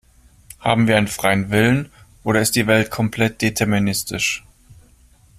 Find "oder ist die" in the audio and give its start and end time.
2.23-2.65